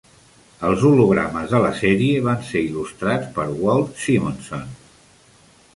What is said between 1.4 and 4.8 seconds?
de la sèrie van ser il·lustrats per Walt Simonson.